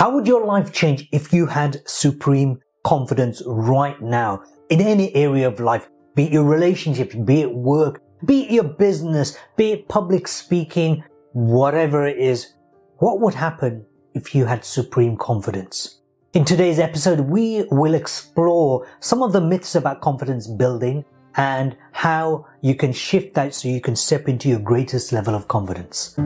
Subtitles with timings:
[0.00, 5.46] How would your life change if you had supreme confidence right now in any area
[5.46, 5.90] of life?
[6.14, 11.04] Be it your relationships, be it work, be it your business, be it public speaking,
[11.32, 12.54] whatever it is.
[12.96, 13.84] What would happen
[14.14, 16.00] if you had supreme confidence?
[16.32, 21.04] In today's episode, we will explore some of the myths about confidence building
[21.36, 25.46] and how you can shift that so you can step into your greatest level of
[25.46, 26.16] confidence.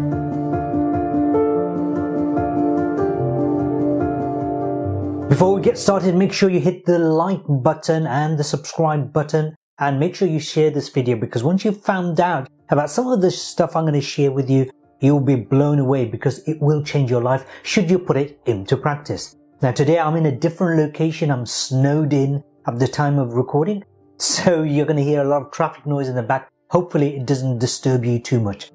[5.34, 9.56] Before we get started, make sure you hit the like button and the subscribe button
[9.80, 13.20] and make sure you share this video because once you've found out about some of
[13.20, 14.70] the stuff I'm going to share with you,
[15.00, 18.76] you'll be blown away because it will change your life should you put it into
[18.76, 19.34] practice.
[19.61, 21.32] Now today I'm in a different location.
[21.32, 23.82] I'm snowed in at the time of recording.
[24.18, 26.48] So you're going to hear a lot of traffic noise in the back.
[26.70, 28.70] Hopefully it doesn't disturb you too much.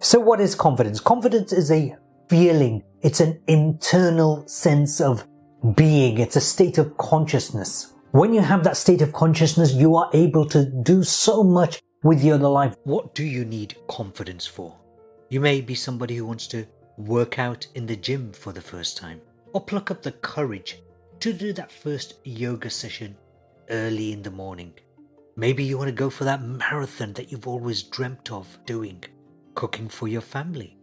[0.00, 0.98] So what is confidence?
[0.98, 1.96] Confidence is a
[2.28, 2.82] feeling.
[3.02, 5.24] It's an internal sense of
[5.74, 6.18] being.
[6.18, 7.94] It's a state of consciousness.
[8.12, 12.24] When you have that state of consciousness, you are able to do so much with
[12.24, 12.74] your life.
[12.84, 14.76] What do you need confidence for?
[15.28, 18.96] You may be somebody who wants to work out in the gym for the first
[18.96, 19.20] time,
[19.52, 20.78] or pluck up the courage
[21.20, 23.16] to do that first yoga session
[23.68, 24.72] early in the morning.
[25.36, 29.04] Maybe you want to go for that marathon that you've always dreamt of doing,
[29.54, 30.76] cooking for your family,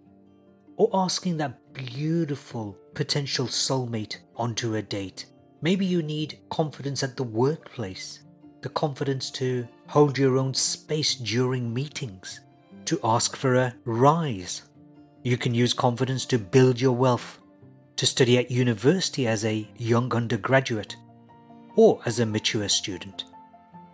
[0.78, 5.28] or asking that beautiful potential soulmate onto a date.
[5.62, 8.22] Maybe you need confidence at the workplace,
[8.62, 12.40] the confidence to hold your own space during meetings,
[12.86, 14.64] to ask for a rise.
[15.22, 17.38] You can use confidence to build your wealth,
[17.98, 20.96] to study at university as a young undergraduate,
[21.76, 23.26] or as a mature student.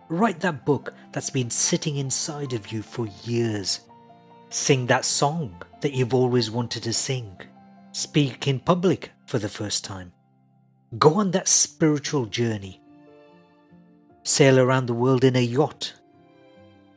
[0.08, 3.80] Write that book that's been sitting inside of you for years.
[4.48, 7.36] Sing that song that you've always wanted to sing.
[7.94, 10.12] Speak in public for the first time.
[10.98, 12.82] Go on that spiritual journey.
[14.24, 15.92] Sail around the world in a yacht.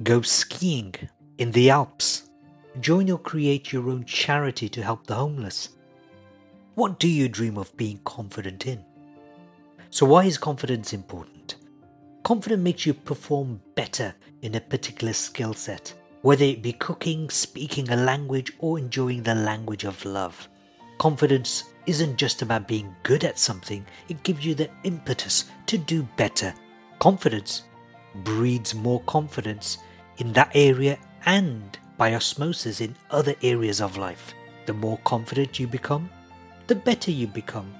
[0.02, 0.96] Go skiing
[1.38, 2.32] in the Alps.
[2.80, 5.70] Join or create your own charity to help the homeless.
[6.74, 8.84] What do you dream of being confident in?
[9.92, 11.58] So, why is confidence important?
[12.24, 15.94] Confidence makes you perform better in a particular skill set
[16.24, 20.50] whether it be cooking, speaking a language, or enjoying the language of love.
[20.98, 26.04] Confidence isn't just about being good at something, it gives you the impetus to do
[26.18, 26.54] better.
[27.00, 27.64] Confidence
[28.24, 29.78] breeds more confidence
[30.18, 34.34] in that area and by osmosis in other areas of life.
[34.66, 36.10] The more confident you become,
[36.66, 37.74] the better you become.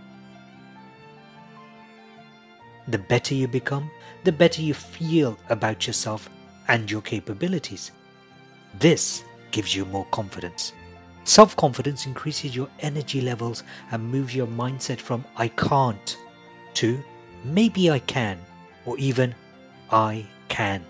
[2.88, 3.90] The better you become,
[4.24, 6.30] the better you feel about yourself
[6.68, 7.92] and your capabilities.
[8.80, 10.72] This gives you more confidence.
[11.28, 16.18] Self confidence increases your energy levels and moves your mindset from I can't
[16.76, 17.04] to
[17.44, 18.40] maybe I can
[18.86, 19.36] or even
[19.92, 20.86] I can.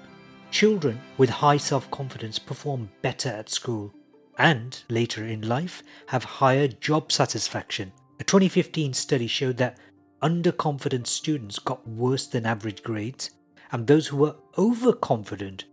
[0.51, 3.91] Children with high self confidence perform better at school
[4.37, 7.91] and later in life have higher job satisfaction.
[8.19, 9.79] A 2015 study showed that
[10.21, 13.31] underconfident students got worse than average grades,
[13.71, 15.65] and those who were overconfident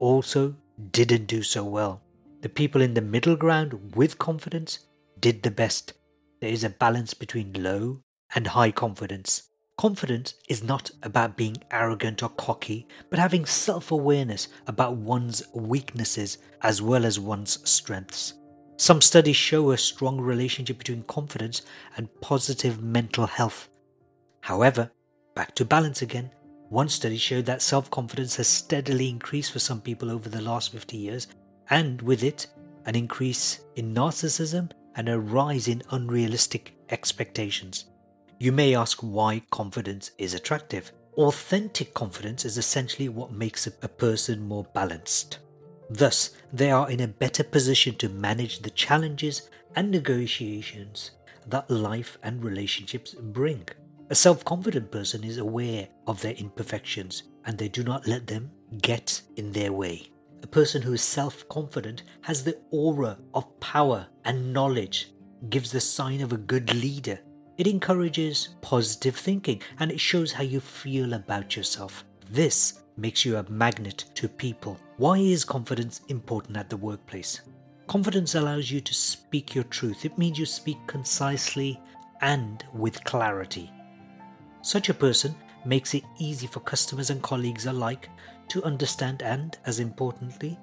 [0.00, 0.56] also
[0.90, 2.02] didn't do so well.
[2.40, 4.78] The people in the middle ground with confidence
[5.18, 5.94] did the best.
[6.40, 8.00] There is a balance between low
[8.32, 9.50] and high confidence.
[9.76, 16.38] Confidence is not about being arrogant or cocky, but having self awareness about one's weaknesses
[16.62, 18.34] as well as one's strengths.
[18.76, 21.62] Some studies show a strong relationship between confidence
[21.96, 23.68] and positive mental health.
[24.42, 24.92] However,
[25.34, 26.30] back to balance again,
[26.68, 30.70] one study showed that self confidence has steadily increased for some people over the last
[30.70, 31.26] 50 years,
[31.70, 32.46] and with it,
[32.86, 37.86] an increase in narcissism and a rise in unrealistic expectations.
[38.38, 40.92] You may ask why confidence is attractive.
[41.16, 45.38] Authentic confidence is essentially what makes a person more balanced.
[45.90, 51.12] Thus, they are in a better position to manage the challenges and negotiations
[51.46, 53.66] that life and relationships bring.
[54.10, 58.50] A self confident person is aware of their imperfections and they do not let them
[58.80, 60.10] get in their way.
[60.42, 65.12] A person who is self confident has the aura of power and knowledge,
[65.50, 67.18] gives the sign of a good leader.
[67.56, 72.04] It encourages positive thinking and it shows how you feel about yourself.
[72.30, 74.78] This makes you a magnet to people.
[74.96, 77.40] Why is confidence important at the workplace?
[77.88, 80.04] Confidence allows you to speak your truth.
[80.04, 81.80] It means you speak concisely
[82.20, 83.72] and with clarity.
[84.62, 85.34] Such a person
[85.64, 88.08] makes it easy for customers and colleagues alike
[88.48, 90.58] to understand and, as importantly,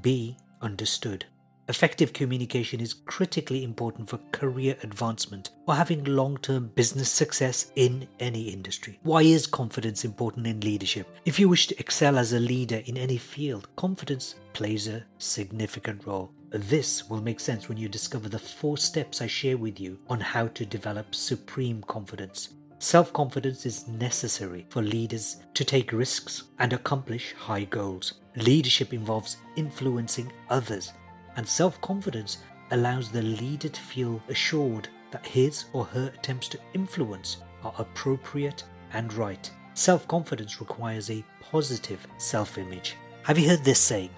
[0.00, 1.24] be understood.
[1.68, 8.08] Effective communication is critically important for career advancement or having long term business success in
[8.18, 8.98] any industry.
[9.04, 11.06] Why is confidence important in leadership?
[11.24, 16.06] If you wish to excel as a leader in any field, confidence plays a significant
[16.06, 16.32] role.
[16.50, 20.18] This will make sense when you discover the four steps I share with you on
[20.18, 22.48] how to develop supreme confidence.
[22.82, 28.14] Self confidence is necessary for leaders to take risks and accomplish high goals.
[28.36, 30.94] Leadership involves influencing others
[31.36, 32.38] and self confidence
[32.70, 38.64] allows the leader to feel assured that his or her attempts to influence are appropriate
[38.94, 39.50] and right.
[39.74, 42.96] Self confidence requires a positive self image.
[43.24, 44.08] Have you heard this saying?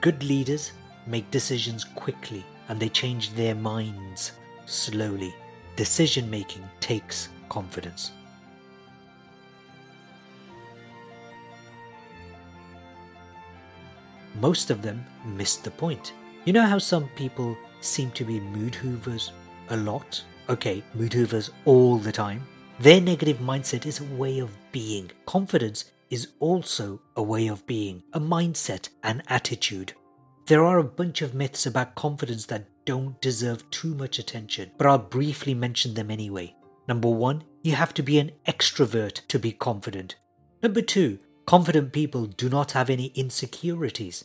[0.00, 0.70] Good leaders
[1.08, 4.30] make decisions quickly and they change their minds
[4.66, 5.34] slowly.
[5.74, 8.10] Decision making takes confidence.
[14.40, 16.12] Most of them miss the point.
[16.44, 19.30] You know how some people seem to be mood hoovers
[19.68, 20.24] a lot?
[20.48, 22.42] Okay, mood hoovers all the time.
[22.80, 25.12] Their negative mindset is a way of being.
[25.26, 29.92] Confidence is also a way of being, a mindset, an attitude.
[30.46, 34.88] There are a bunch of myths about confidence that don't deserve too much attention, but
[34.88, 36.52] I'll briefly mention them anyway.
[36.86, 40.16] Number one, you have to be an extrovert to be confident.
[40.62, 44.24] Number two, confident people do not have any insecurities.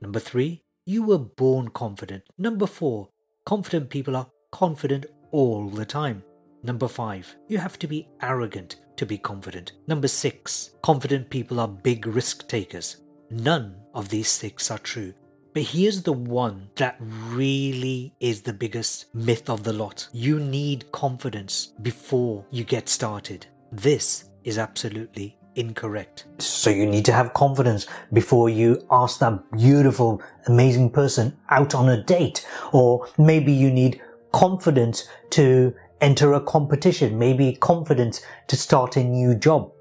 [0.00, 2.22] Number three, you were born confident.
[2.38, 3.08] Number four,
[3.44, 6.22] confident people are confident all the time.
[6.62, 9.72] Number five, you have to be arrogant to be confident.
[9.86, 12.98] Number six, confident people are big risk takers.
[13.30, 15.12] None of these six are true.
[15.56, 20.06] But here's the one that really is the biggest myth of the lot.
[20.12, 23.46] You need confidence before you get started.
[23.72, 26.26] This is absolutely incorrect.
[26.40, 31.88] So you need to have confidence before you ask that beautiful, amazing person out on
[31.88, 32.46] a date.
[32.72, 34.02] Or maybe you need
[34.32, 39.72] confidence to enter a competition, maybe confidence to start a new job.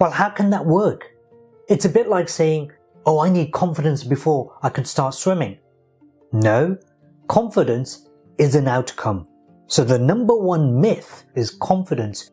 [0.00, 1.04] Well, how can that work?
[1.68, 2.72] It's a bit like saying,
[3.04, 5.58] Oh, I need confidence before I can start swimming.
[6.32, 6.76] No,
[7.28, 8.08] confidence
[8.38, 9.26] is an outcome.
[9.66, 12.30] So the number one myth is confidence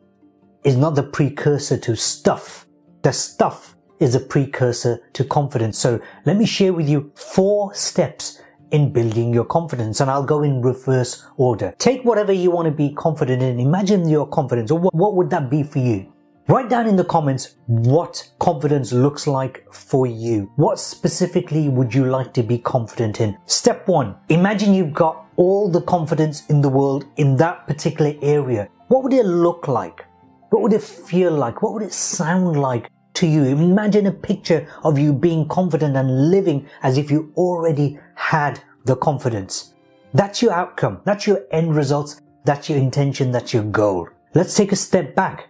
[0.64, 2.66] is not the precursor to stuff
[3.02, 5.78] the stuff is a precursor to confidence.
[5.78, 8.40] So let me share with you four steps
[8.70, 11.74] in building your confidence and I'll go in reverse order.
[11.78, 13.58] Take whatever you want to be confident in.
[13.58, 16.12] Imagine your confidence or what, what would that be for you?
[16.50, 20.50] Write down in the comments what confidence looks like for you.
[20.56, 23.38] What specifically would you like to be confident in?
[23.46, 28.68] Step one, imagine you've got all the confidence in the world in that particular area.
[28.88, 30.04] What would it look like?
[30.48, 31.62] What would it feel like?
[31.62, 33.44] What would it sound like to you?
[33.44, 38.96] Imagine a picture of you being confident and living as if you already had the
[38.96, 39.74] confidence.
[40.14, 41.00] That's your outcome.
[41.04, 42.20] That's your end results.
[42.44, 43.30] That's your intention.
[43.30, 44.08] That's your goal.
[44.34, 45.49] Let's take a step back.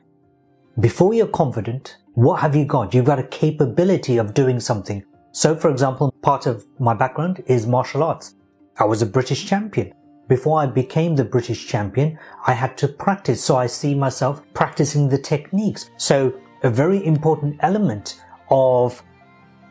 [0.78, 2.94] Before you're confident, what have you got?
[2.94, 5.04] You've got a capability of doing something.
[5.32, 8.34] So, for example, part of my background is martial arts.
[8.78, 9.92] I was a British champion
[10.30, 13.42] before I became the British champion, I had to practice.
[13.42, 15.90] So I see myself practicing the techniques.
[15.96, 16.32] So
[16.62, 19.02] a very important element of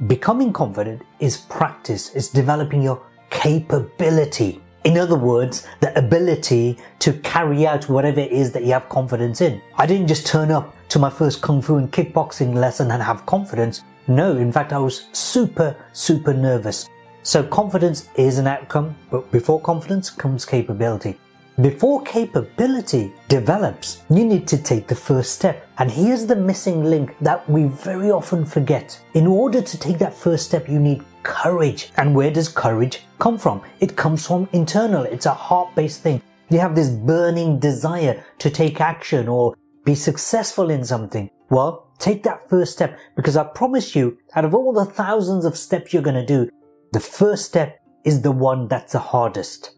[0.07, 2.13] becoming confident is practice.
[2.13, 4.61] It's developing your capability.
[4.83, 9.39] In other words, the ability to carry out whatever it is that you have confidence
[9.39, 9.61] in.
[9.77, 13.25] I didn't just turn up to my first kung fu and kickboxing lesson and have
[13.25, 13.83] confidence.
[14.07, 16.89] No, in fact, I was super, super nervous.
[17.23, 21.17] So confidence is an outcome, but before confidence comes capability.
[21.61, 25.67] Before capability develops, you need to take the first step.
[25.77, 28.99] And here's the missing link that we very often forget.
[29.13, 31.91] In order to take that first step, you need courage.
[31.97, 33.61] And where does courage come from?
[33.81, 35.03] It comes from internal.
[35.03, 36.21] It's a heart-based thing.
[36.49, 39.53] You have this burning desire to take action or
[39.89, 41.31] be successful in something.
[41.49, 45.57] Well, take that first step because I promise you, out of all the thousands of
[45.57, 46.47] steps you're going to do,
[46.93, 49.71] the first step is the one that's the hardest.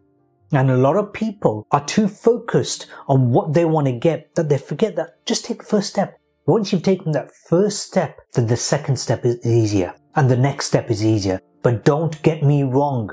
[0.52, 4.50] And a lot of people are too focused on what they want to get that
[4.50, 6.20] they forget that just take the first step.
[6.44, 10.66] Once you've taken that first step, then the second step is easier and the next
[10.66, 11.40] step is easier.
[11.62, 13.08] But don't get me wrong.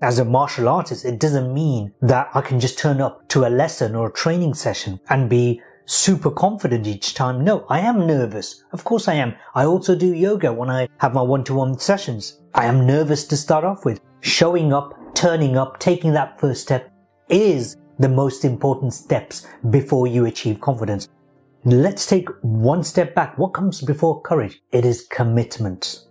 [0.00, 3.50] As a martial artist, it doesn't mean that I can just turn up to a
[3.50, 7.42] lesson or a training session and be super confident each time.
[7.42, 8.62] No, I am nervous.
[8.72, 9.34] Of course I am.
[9.54, 12.40] I also do yoga when I have my one-to-one sessions.
[12.54, 14.00] I am nervous to start off with.
[14.20, 16.92] Showing up, turning up, taking that first step
[17.30, 21.08] is the most important steps before you achieve confidence.
[21.64, 23.38] Let's take one step back.
[23.38, 24.60] What comes before courage?
[24.72, 26.04] It is commitment.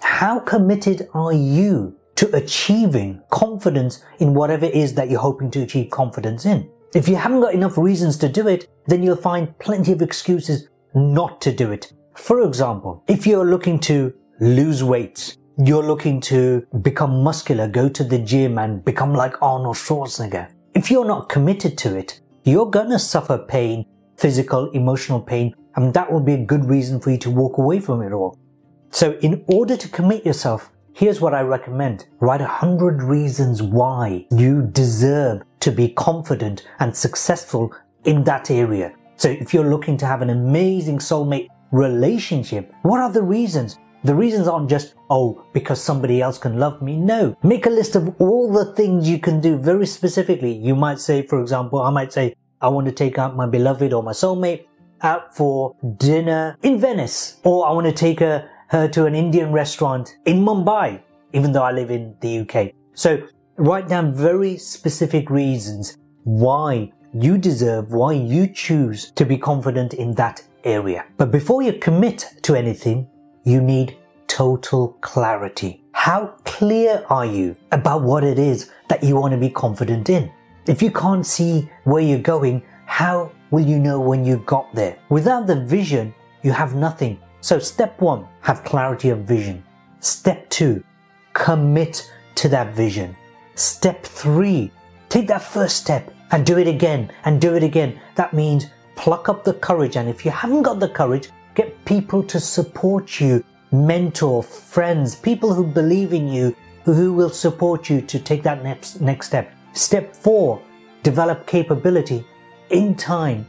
[0.00, 5.62] How committed are you to achieving confidence in whatever it is that you're hoping to
[5.62, 6.68] achieve confidence in.
[6.94, 10.68] If you haven't got enough reasons to do it, then you'll find plenty of excuses
[10.94, 11.92] not to do it.
[12.14, 18.02] For example, if you're looking to lose weight, you're looking to become muscular, go to
[18.02, 20.48] the gym and become like Arnold Schwarzenegger.
[20.74, 23.84] If you're not committed to it, you're gonna suffer pain,
[24.16, 27.80] physical, emotional pain, and that will be a good reason for you to walk away
[27.80, 28.38] from it all.
[28.90, 32.06] So in order to commit yourself, here's what I recommend.
[32.20, 37.70] Write a hundred reasons why you deserve to be confident and successful
[38.04, 38.94] in that area.
[39.16, 43.78] So if you're looking to have an amazing soulmate relationship, what are the reasons?
[44.04, 46.96] The reasons aren't just, oh, because somebody else can love me.
[46.96, 47.36] No.
[47.42, 50.52] Make a list of all the things you can do very specifically.
[50.52, 53.92] You might say, for example, I might say, I want to take out my beloved
[53.92, 54.64] or my soulmate
[55.02, 59.52] out for dinner in Venice, or I want to take her, her to an Indian
[59.52, 61.02] restaurant in Mumbai,
[61.34, 62.72] even though I live in the UK.
[62.94, 63.20] So
[63.58, 70.14] write down very specific reasons why you deserve, why you choose to be confident in
[70.14, 71.04] that area.
[71.16, 73.08] But before you commit to anything,
[73.44, 73.96] you need
[74.28, 75.82] total clarity.
[75.92, 80.30] How clear are you about what it is that you want to be confident in?
[80.66, 84.98] If you can't see where you're going, how will you know when you got there?
[85.08, 87.18] Without the vision, you have nothing.
[87.40, 89.64] So step one, have clarity of vision.
[89.98, 90.84] Step two,
[91.32, 93.16] commit to that vision.
[93.58, 94.70] Step three,
[95.08, 97.98] take that first step and do it again and do it again.
[98.14, 99.96] That means pluck up the courage.
[99.96, 105.52] And if you haven't got the courage, get people to support you, mentor, friends, people
[105.52, 109.52] who believe in you, who will support you to take that next, next step.
[109.72, 110.62] Step four,
[111.02, 112.24] develop capability.
[112.70, 113.44] In time,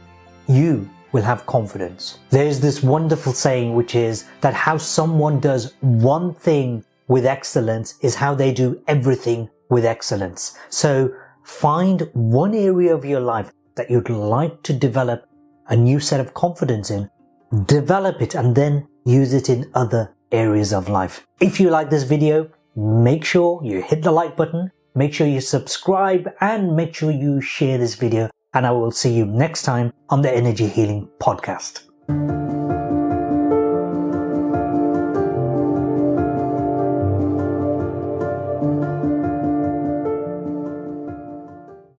[0.48, 2.18] you will have confidence.
[2.30, 8.16] There's this wonderful saying, which is that how someone does one thing with excellence is
[8.16, 10.58] how they do everything with excellence.
[10.68, 11.10] So
[11.44, 15.24] find one area of your life that you'd like to develop
[15.68, 17.08] a new set of confidence in,
[17.66, 21.26] develop it and then use it in other areas of life.
[21.40, 25.40] If you like this video, make sure you hit the like button, make sure you
[25.40, 29.92] subscribe and make sure you share this video and I will see you next time
[30.08, 32.59] on the Energy Healing Podcast.